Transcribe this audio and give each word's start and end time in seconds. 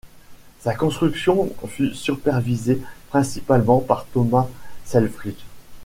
Sa 0.61 0.73
construction 0.73 1.53
fut 1.67 1.93
supervisée 1.93 2.81
principalement 3.11 3.81
par 3.81 4.05
Thomas 4.07 4.47
Selfridge. 4.83 5.43